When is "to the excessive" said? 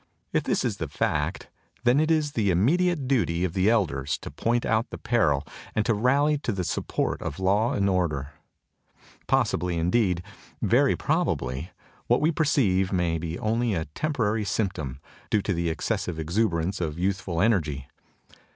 15.43-16.17